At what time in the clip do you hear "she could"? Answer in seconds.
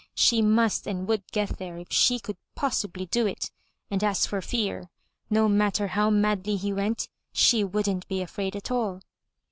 1.91-2.37